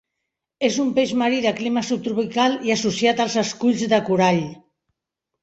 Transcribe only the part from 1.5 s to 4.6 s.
clima subtropical i associat als esculls de corall.